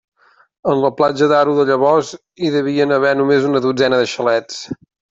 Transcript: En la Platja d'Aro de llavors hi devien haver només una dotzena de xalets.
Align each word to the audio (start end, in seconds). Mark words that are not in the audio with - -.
En 0.71 0.79
la 0.85 0.89
Platja 1.01 1.27
d'Aro 1.33 1.53
de 1.59 1.67
llavors 1.71 2.11
hi 2.41 2.51
devien 2.57 2.97
haver 2.99 3.15
només 3.23 3.49
una 3.53 3.65
dotzena 3.71 4.05
de 4.05 4.13
xalets. 4.19 4.63